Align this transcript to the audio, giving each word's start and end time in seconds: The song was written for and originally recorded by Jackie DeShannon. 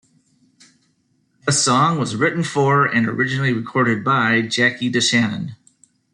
The 1.45 1.51
song 1.51 1.99
was 1.99 2.15
written 2.15 2.41
for 2.43 2.87
and 2.87 3.07
originally 3.07 3.53
recorded 3.53 4.03
by 4.03 4.41
Jackie 4.41 4.91
DeShannon. 4.91 5.53